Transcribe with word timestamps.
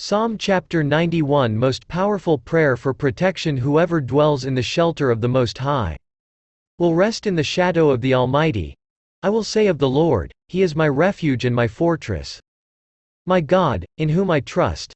Psalm 0.00 0.38
chapter 0.38 0.84
91 0.84 1.56
Most 1.56 1.88
powerful 1.88 2.38
prayer 2.38 2.76
for 2.76 2.94
protection 2.94 3.56
Whoever 3.56 4.00
dwells 4.00 4.44
in 4.44 4.54
the 4.54 4.62
shelter 4.62 5.10
of 5.10 5.20
the 5.20 5.28
Most 5.28 5.58
High 5.58 5.96
will 6.78 6.94
rest 6.94 7.26
in 7.26 7.34
the 7.34 7.42
shadow 7.42 7.90
of 7.90 8.00
the 8.00 8.14
Almighty. 8.14 8.76
I 9.24 9.30
will 9.30 9.42
say 9.42 9.66
of 9.66 9.78
the 9.78 9.88
Lord, 9.88 10.32
He 10.46 10.62
is 10.62 10.76
my 10.76 10.86
refuge 10.86 11.44
and 11.44 11.54
my 11.54 11.66
fortress. 11.66 12.38
My 13.26 13.40
God, 13.40 13.84
in 13.96 14.08
whom 14.08 14.30
I 14.30 14.38
trust. 14.38 14.92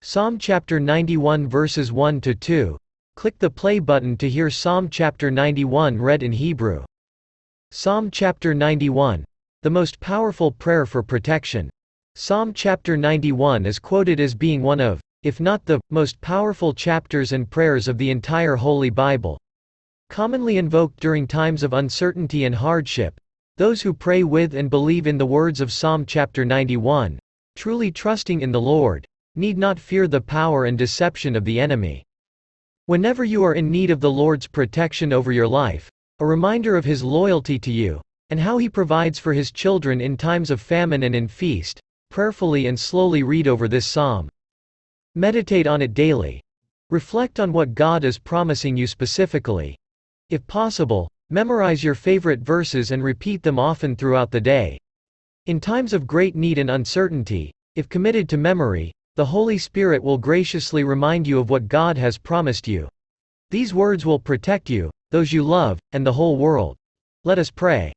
Psalm 0.00 0.38
chapter 0.38 0.80
91 0.80 1.46
verses 1.46 1.92
1 1.92 2.22
to 2.22 2.34
2. 2.34 2.78
Click 3.14 3.38
the 3.38 3.50
play 3.50 3.78
button 3.78 4.16
to 4.16 4.30
hear 4.30 4.48
Psalm 4.48 4.88
chapter 4.88 5.30
91 5.30 5.98
read 6.00 6.22
in 6.22 6.32
Hebrew. 6.32 6.82
Psalm 7.72 8.10
chapter 8.10 8.54
91. 8.54 9.22
The 9.64 9.70
most 9.70 10.00
powerful 10.00 10.50
prayer 10.50 10.86
for 10.86 11.02
protection. 11.02 11.68
Psalm 12.18 12.54
chapter 12.54 12.96
91 12.96 13.66
is 13.66 13.78
quoted 13.78 14.20
as 14.20 14.34
being 14.34 14.62
one 14.62 14.80
of, 14.80 15.02
if 15.22 15.38
not 15.38 15.62
the, 15.66 15.78
most 15.90 16.18
powerful 16.22 16.72
chapters 16.72 17.32
and 17.32 17.50
prayers 17.50 17.88
of 17.88 17.98
the 17.98 18.10
entire 18.10 18.56
Holy 18.56 18.88
Bible. 18.88 19.38
Commonly 20.08 20.56
invoked 20.56 20.98
during 20.98 21.26
times 21.26 21.62
of 21.62 21.74
uncertainty 21.74 22.46
and 22.46 22.54
hardship, 22.54 23.20
those 23.58 23.82
who 23.82 23.92
pray 23.92 24.24
with 24.24 24.54
and 24.54 24.70
believe 24.70 25.06
in 25.06 25.18
the 25.18 25.26
words 25.26 25.60
of 25.60 25.70
Psalm 25.70 26.06
chapter 26.06 26.42
91, 26.42 27.18
truly 27.54 27.92
trusting 27.92 28.40
in 28.40 28.50
the 28.50 28.62
Lord, 28.62 29.04
need 29.34 29.58
not 29.58 29.78
fear 29.78 30.08
the 30.08 30.22
power 30.22 30.64
and 30.64 30.78
deception 30.78 31.36
of 31.36 31.44
the 31.44 31.60
enemy. 31.60 32.02
Whenever 32.86 33.24
you 33.24 33.44
are 33.44 33.52
in 33.52 33.70
need 33.70 33.90
of 33.90 34.00
the 34.00 34.10
Lord's 34.10 34.46
protection 34.46 35.12
over 35.12 35.32
your 35.32 35.48
life, 35.48 35.90
a 36.20 36.24
reminder 36.24 36.78
of 36.78 36.86
His 36.86 37.04
loyalty 37.04 37.58
to 37.58 37.70
you, 37.70 38.00
and 38.30 38.40
how 38.40 38.56
He 38.56 38.70
provides 38.70 39.18
for 39.18 39.34
His 39.34 39.52
children 39.52 40.00
in 40.00 40.16
times 40.16 40.50
of 40.50 40.62
famine 40.62 41.02
and 41.02 41.14
in 41.14 41.28
feast, 41.28 41.78
Prayerfully 42.10 42.66
and 42.66 42.78
slowly 42.78 43.22
read 43.22 43.48
over 43.48 43.68
this 43.68 43.86
psalm. 43.86 44.28
Meditate 45.14 45.66
on 45.66 45.82
it 45.82 45.94
daily. 45.94 46.42
Reflect 46.90 47.40
on 47.40 47.52
what 47.52 47.74
God 47.74 48.04
is 48.04 48.18
promising 48.18 48.76
you 48.76 48.86
specifically. 48.86 49.76
If 50.30 50.46
possible, 50.46 51.10
memorize 51.30 51.82
your 51.82 51.94
favorite 51.94 52.40
verses 52.40 52.90
and 52.90 53.02
repeat 53.02 53.42
them 53.42 53.58
often 53.58 53.96
throughout 53.96 54.30
the 54.30 54.40
day. 54.40 54.78
In 55.46 55.60
times 55.60 55.92
of 55.92 56.06
great 56.06 56.36
need 56.36 56.58
and 56.58 56.70
uncertainty, 56.70 57.52
if 57.74 57.88
committed 57.88 58.28
to 58.28 58.36
memory, 58.36 58.92
the 59.16 59.24
Holy 59.24 59.58
Spirit 59.58 60.02
will 60.02 60.18
graciously 60.18 60.84
remind 60.84 61.26
you 61.26 61.38
of 61.38 61.50
what 61.50 61.68
God 61.68 61.96
has 61.96 62.18
promised 62.18 62.68
you. 62.68 62.88
These 63.50 63.72
words 63.72 64.04
will 64.04 64.18
protect 64.18 64.68
you, 64.68 64.90
those 65.10 65.32
you 65.32 65.42
love, 65.42 65.78
and 65.92 66.06
the 66.06 66.12
whole 66.12 66.36
world. 66.36 66.76
Let 67.24 67.38
us 67.38 67.50
pray. 67.50 67.92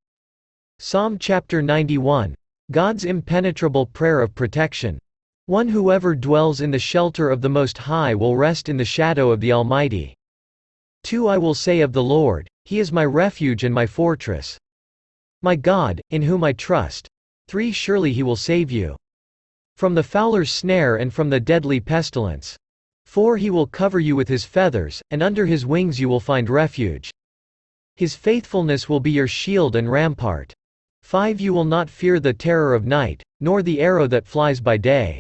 Psalm 0.80 1.18
chapter 1.20 1.62
91 1.62 2.36
God's 2.72 3.04
impenetrable 3.04 3.88
prayer 3.88 4.22
of 4.22 4.36
protection. 4.36 5.00
One 5.48 5.68
whoever 5.68 6.14
dwells 6.14 6.62
in 6.62 6.70
the 6.70 6.78
shelter 6.78 7.32
of 7.32 7.42
the 7.42 7.50
Most 7.50 7.80
High 7.80 8.14
will 8.14 8.38
rest 8.38 8.70
in 8.70 8.78
the 8.78 8.86
shadow 8.86 9.32
of 9.32 9.40
the 9.40 9.52
Almighty. 9.52 10.14
2 11.04 11.28
I 11.28 11.40
will 11.40 11.56
say 11.56 11.82
of 11.82 11.94
the 11.94 12.04
Lord, 12.04 12.48
He 12.66 12.78
is 12.78 12.92
my 12.92 13.06
refuge 13.06 13.64
and 13.64 13.74
my 13.74 13.88
fortress. 13.88 14.60
My 15.42 15.56
God, 15.56 16.00
in 16.12 16.22
whom 16.22 16.44
I 16.44 16.54
trust. 16.54 17.08
3 17.48 17.72
Surely 17.72 18.14
He 18.14 18.22
will 18.22 18.36
save 18.36 18.70
you. 18.70 18.96
From 19.76 19.96
the 19.96 20.04
fowler's 20.04 20.52
snare 20.52 20.98
and 20.98 21.12
from 21.12 21.32
the 21.32 21.40
deadly 21.40 21.80
pestilence. 21.80 22.56
4 23.08 23.38
He 23.38 23.50
will 23.50 23.66
cover 23.66 24.00
you 24.00 24.16
with 24.16 24.28
His 24.28 24.46
feathers, 24.46 25.02
and 25.10 25.24
under 25.24 25.48
His 25.48 25.66
wings 25.66 26.00
you 26.00 26.08
will 26.08 26.20
find 26.20 26.48
refuge. 26.48 27.10
His 27.96 28.16
faithfulness 28.16 28.88
will 28.88 29.00
be 29.00 29.10
your 29.10 29.28
shield 29.28 29.76
and 29.76 29.92
rampart. 29.92 30.54
5 31.10 31.42
You 31.42 31.56
will 31.56 31.66
not 31.66 31.90
fear 31.90 32.20
the 32.20 32.32
terror 32.32 32.76
of 32.76 32.86
night, 32.86 33.24
nor 33.40 33.64
the 33.64 33.82
arrow 33.82 34.06
that 34.06 34.28
flies 34.28 34.62
by 34.62 34.78
day. 34.78 35.20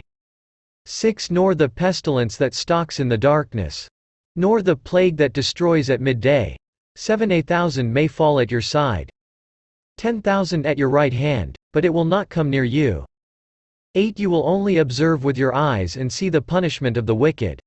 6 0.85 1.31
Nor 1.31 1.55
the 1.55 1.67
pestilence 1.67 2.37
that 2.37 2.53
stalks 2.53 2.99
in 2.99 3.09
the 3.09 3.17
darkness. 3.17 3.89
Nor 4.35 4.61
the 4.61 4.75
plague 4.75 5.17
that 5.17 5.33
destroys 5.33 5.89
at 5.89 5.99
midday. 5.99 6.55
7 6.95 7.31
A 7.31 7.41
thousand 7.41 7.91
may 7.91 8.07
fall 8.07 8.39
at 8.39 8.51
your 8.51 8.61
side. 8.61 9.09
10,000 9.97 10.67
at 10.67 10.77
your 10.77 10.91
right 10.91 11.11
hand, 11.11 11.55
but 11.73 11.83
it 11.83 11.91
will 11.91 12.05
not 12.05 12.29
come 12.29 12.51
near 12.51 12.63
you. 12.63 13.03
8 13.95 14.19
You 14.19 14.29
will 14.29 14.47
only 14.47 14.77
observe 14.77 15.23
with 15.23 15.39
your 15.39 15.55
eyes 15.55 15.97
and 15.97 16.13
see 16.13 16.29
the 16.29 16.39
punishment 16.39 16.97
of 16.97 17.07
the 17.07 17.15
wicked. 17.15 17.59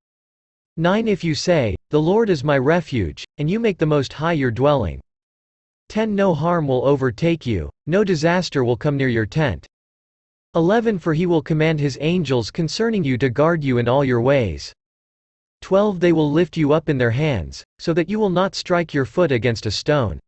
9 0.76 1.08
If 1.08 1.24
you 1.24 1.34
say, 1.34 1.74
The 1.90 2.00
Lord 2.00 2.30
is 2.30 2.44
my 2.44 2.58
refuge, 2.58 3.24
and 3.38 3.50
you 3.50 3.58
make 3.58 3.78
the 3.78 3.86
Most 3.86 4.12
High 4.12 4.34
your 4.34 4.52
dwelling. 4.52 5.00
10 5.92 6.14
No 6.14 6.32
harm 6.32 6.66
will 6.66 6.86
overtake 6.86 7.44
you, 7.44 7.68
no 7.86 8.02
disaster 8.02 8.64
will 8.64 8.78
come 8.78 8.96
near 8.96 9.08
your 9.08 9.26
tent. 9.26 9.66
11 10.54 10.98
For 10.98 11.12
he 11.12 11.26
will 11.26 11.42
command 11.42 11.78
his 11.78 11.98
angels 12.00 12.50
concerning 12.50 13.04
you 13.04 13.18
to 13.18 13.28
guard 13.28 13.62
you 13.62 13.76
in 13.76 13.86
all 13.86 14.02
your 14.02 14.22
ways. 14.22 14.72
12 15.60 16.00
They 16.00 16.14
will 16.14 16.32
lift 16.32 16.56
you 16.56 16.72
up 16.72 16.88
in 16.88 16.96
their 16.96 17.10
hands, 17.10 17.62
so 17.78 17.92
that 17.92 18.08
you 18.08 18.18
will 18.18 18.30
not 18.30 18.54
strike 18.54 18.94
your 18.94 19.04
foot 19.04 19.30
against 19.30 19.66
a 19.66 19.70
stone. 19.70 20.18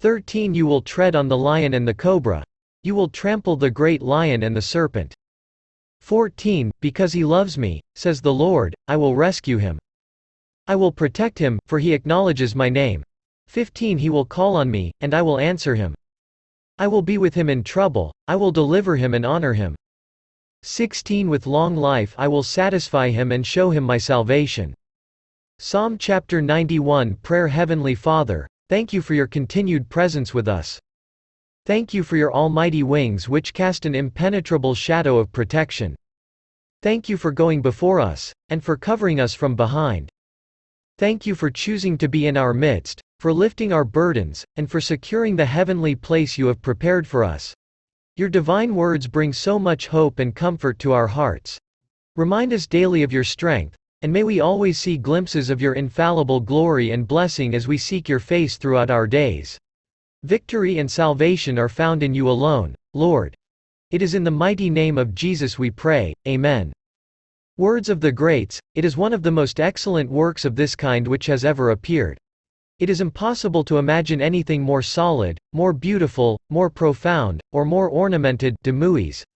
13 0.00 0.52
You 0.52 0.66
will 0.66 0.82
tread 0.82 1.14
on 1.14 1.28
the 1.28 1.38
lion 1.38 1.74
and 1.74 1.86
the 1.86 1.94
cobra. 1.94 2.42
You 2.82 2.96
will 2.96 3.08
trample 3.08 3.54
the 3.54 3.70
great 3.70 4.02
lion 4.02 4.42
and 4.42 4.56
the 4.56 4.60
serpent. 4.60 5.14
14 6.00 6.72
Because 6.80 7.12
he 7.12 7.24
loves 7.24 7.56
me, 7.56 7.80
says 7.94 8.20
the 8.20 8.34
Lord, 8.34 8.74
I 8.88 8.96
will 8.96 9.14
rescue 9.14 9.58
him. 9.58 9.78
I 10.66 10.74
will 10.74 10.90
protect 10.90 11.38
him, 11.38 11.60
for 11.68 11.78
he 11.78 11.92
acknowledges 11.92 12.56
my 12.56 12.68
name. 12.68 13.04
15 13.48 13.98
He 13.98 14.10
will 14.10 14.24
call 14.24 14.56
on 14.56 14.70
me, 14.70 14.92
and 15.00 15.14
I 15.14 15.22
will 15.22 15.38
answer 15.38 15.74
him. 15.74 15.94
I 16.78 16.86
will 16.86 17.02
be 17.02 17.18
with 17.18 17.34
him 17.34 17.48
in 17.48 17.62
trouble, 17.62 18.12
I 18.28 18.36
will 18.36 18.50
deliver 18.50 18.96
him 18.96 19.14
and 19.14 19.26
honor 19.26 19.52
him. 19.52 19.74
16 20.62 21.28
With 21.28 21.46
long 21.46 21.76
life 21.76 22.14
I 22.16 22.28
will 22.28 22.42
satisfy 22.42 23.10
him 23.10 23.32
and 23.32 23.46
show 23.46 23.70
him 23.70 23.84
my 23.84 23.98
salvation. 23.98 24.74
Psalm 25.58 25.98
chapter 25.98 26.40
91 26.40 27.16
Prayer 27.16 27.48
Heavenly 27.48 27.94
Father, 27.94 28.48
thank 28.68 28.92
you 28.92 29.02
for 29.02 29.14
your 29.14 29.26
continued 29.26 29.88
presence 29.88 30.32
with 30.32 30.48
us. 30.48 30.80
Thank 31.66 31.94
you 31.94 32.02
for 32.02 32.16
your 32.16 32.32
almighty 32.32 32.82
wings 32.82 33.28
which 33.28 33.54
cast 33.54 33.86
an 33.86 33.94
impenetrable 33.94 34.74
shadow 34.74 35.18
of 35.18 35.30
protection. 35.30 35.94
Thank 36.82 37.08
you 37.08 37.16
for 37.16 37.30
going 37.30 37.62
before 37.62 38.00
us, 38.00 38.32
and 38.48 38.62
for 38.64 38.76
covering 38.76 39.20
us 39.20 39.34
from 39.34 39.54
behind. 39.54 40.10
Thank 40.98 41.26
you 41.26 41.36
for 41.36 41.50
choosing 41.50 41.96
to 41.98 42.08
be 42.08 42.26
in 42.26 42.36
our 42.36 42.52
midst, 42.52 43.00
for 43.22 43.32
lifting 43.32 43.72
our 43.72 43.84
burdens, 43.84 44.44
and 44.56 44.68
for 44.68 44.80
securing 44.80 45.36
the 45.36 45.46
heavenly 45.46 45.94
place 45.94 46.36
you 46.36 46.48
have 46.48 46.60
prepared 46.60 47.06
for 47.06 47.22
us. 47.22 47.54
Your 48.16 48.28
divine 48.28 48.74
words 48.74 49.06
bring 49.06 49.32
so 49.32 49.60
much 49.60 49.86
hope 49.86 50.18
and 50.18 50.34
comfort 50.34 50.80
to 50.80 50.90
our 50.90 51.06
hearts. 51.06 51.56
Remind 52.16 52.52
us 52.52 52.66
daily 52.66 53.04
of 53.04 53.12
your 53.12 53.22
strength, 53.22 53.76
and 54.00 54.12
may 54.12 54.24
we 54.24 54.40
always 54.40 54.76
see 54.80 54.98
glimpses 54.98 55.50
of 55.50 55.62
your 55.62 55.74
infallible 55.74 56.40
glory 56.40 56.90
and 56.90 57.06
blessing 57.06 57.54
as 57.54 57.68
we 57.68 57.78
seek 57.78 58.08
your 58.08 58.18
face 58.18 58.56
throughout 58.56 58.90
our 58.90 59.06
days. 59.06 59.56
Victory 60.24 60.80
and 60.80 60.90
salvation 60.90 61.60
are 61.60 61.68
found 61.68 62.02
in 62.02 62.14
you 62.14 62.28
alone, 62.28 62.74
Lord. 62.92 63.36
It 63.92 64.02
is 64.02 64.16
in 64.16 64.24
the 64.24 64.32
mighty 64.32 64.68
name 64.68 64.98
of 64.98 65.14
Jesus 65.14 65.60
we 65.60 65.70
pray, 65.70 66.12
Amen. 66.26 66.72
Words 67.56 67.88
of 67.88 68.00
the 68.00 68.10
Greats, 68.10 68.58
it 68.74 68.84
is 68.84 68.96
one 68.96 69.12
of 69.12 69.22
the 69.22 69.30
most 69.30 69.60
excellent 69.60 70.10
works 70.10 70.44
of 70.44 70.56
this 70.56 70.74
kind 70.74 71.06
which 71.06 71.26
has 71.26 71.44
ever 71.44 71.70
appeared. 71.70 72.18
It 72.78 72.90
is 72.90 73.00
impossible 73.00 73.62
to 73.64 73.78
imagine 73.78 74.20
anything 74.20 74.60
more 74.60 74.82
solid, 74.82 75.38
more 75.52 75.72
beautiful, 75.72 76.40
more 76.50 76.68
profound, 76.68 77.40
or 77.52 77.64
more 77.64 77.88
ornamented 77.88 78.56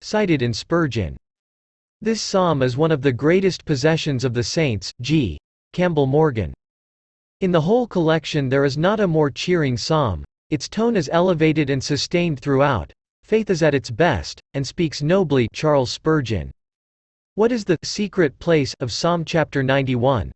cited 0.02 0.42
in 0.42 0.54
Spurgeon. 0.54 1.18
This 2.02 2.22
psalm 2.22 2.62
is 2.62 2.78
one 2.78 2.92
of 2.92 3.02
the 3.02 3.12
greatest 3.12 3.66
possessions 3.66 4.24
of 4.24 4.34
the 4.34 4.44
saints 4.44 4.94
G. 5.02 5.38
Campbell 5.74 6.06
Morgan. 6.06 6.54
In 7.42 7.52
the 7.52 7.62
whole 7.62 7.88
collection 7.88 8.48
there 8.48 8.64
is 8.64 8.78
not 8.78 9.00
a 9.00 9.08
more 9.08 9.30
cheering 9.30 9.76
psalm, 9.76 10.24
its 10.50 10.70
tone 10.70 10.96
is 10.96 11.10
elevated 11.12 11.70
and 11.70 11.84
sustained 11.84 12.40
throughout, 12.40 12.94
faith 13.24 13.50
is 13.50 13.64
at 13.64 13.74
its 13.74 13.90
best, 13.90 14.40
and 14.54 14.66
speaks 14.66 15.02
nobly 15.02 15.48
Charles 15.52 15.92
Spurgeon. 15.92 16.52
What 17.36 17.52
is 17.52 17.66
the 17.66 17.80
secret 17.84 18.38
place 18.40 18.74
of 18.80 18.92
Psalm 18.92 19.26
chapter 19.26 19.64
91? 19.64 20.32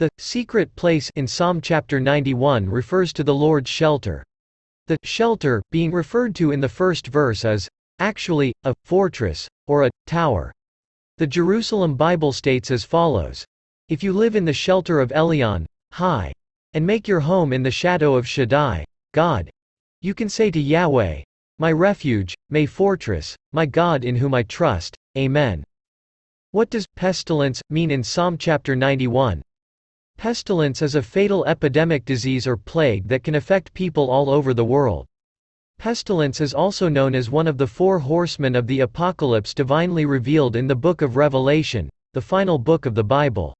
The 0.00 0.08
secret 0.16 0.74
place 0.76 1.10
in 1.14 1.26
Psalm 1.26 1.60
chapter 1.60 2.00
91 2.00 2.70
refers 2.70 3.12
to 3.12 3.22
the 3.22 3.34
Lord's 3.34 3.68
shelter. 3.68 4.24
The 4.86 4.96
shelter 5.02 5.62
being 5.70 5.92
referred 5.92 6.34
to 6.36 6.52
in 6.52 6.60
the 6.62 6.70
first 6.70 7.08
verse 7.08 7.44
is 7.44 7.68
actually 7.98 8.54
a 8.64 8.74
fortress 8.82 9.46
or 9.66 9.82
a 9.82 9.90
tower. 10.06 10.54
The 11.18 11.26
Jerusalem 11.26 11.96
Bible 11.96 12.32
states 12.32 12.70
as 12.70 12.82
follows: 12.82 13.44
If 13.90 14.02
you 14.02 14.14
live 14.14 14.36
in 14.36 14.46
the 14.46 14.54
shelter 14.54 15.00
of 15.00 15.12
Elyon, 15.12 15.66
high, 15.92 16.32
and 16.72 16.86
make 16.86 17.06
your 17.06 17.20
home 17.20 17.52
in 17.52 17.62
the 17.62 17.70
shadow 17.70 18.14
of 18.14 18.26
Shaddai, 18.26 18.86
God, 19.12 19.50
you 20.00 20.14
can 20.14 20.30
say 20.30 20.50
to 20.50 20.58
Yahweh, 20.58 21.24
my 21.58 21.72
refuge, 21.72 22.34
my 22.48 22.64
fortress, 22.64 23.36
my 23.52 23.66
God 23.66 24.06
in 24.06 24.16
whom 24.16 24.32
I 24.32 24.44
trust. 24.44 24.96
Amen. 25.18 25.62
What 26.52 26.70
does 26.70 26.86
pestilence 26.96 27.60
mean 27.68 27.90
in 27.90 28.02
Psalm 28.02 28.38
chapter 28.38 28.74
91? 28.74 29.42
Pestilence 30.20 30.82
is 30.82 30.96
a 30.96 31.02
fatal 31.02 31.46
epidemic 31.46 32.04
disease 32.04 32.46
or 32.46 32.54
plague 32.54 33.08
that 33.08 33.24
can 33.24 33.36
affect 33.36 33.72
people 33.72 34.10
all 34.10 34.28
over 34.28 34.52
the 34.52 34.62
world. 34.62 35.06
Pestilence 35.78 36.42
is 36.42 36.52
also 36.52 36.90
known 36.90 37.14
as 37.14 37.30
one 37.30 37.46
of 37.46 37.56
the 37.56 37.66
four 37.66 37.98
horsemen 37.98 38.54
of 38.54 38.66
the 38.66 38.80
Apocalypse 38.80 39.54
divinely 39.54 40.04
revealed 40.04 40.56
in 40.56 40.66
the 40.66 40.76
Book 40.76 41.00
of 41.00 41.16
Revelation, 41.16 41.88
the 42.12 42.20
final 42.20 42.58
book 42.58 42.84
of 42.84 42.94
the 42.94 43.02
Bible. 43.02 43.54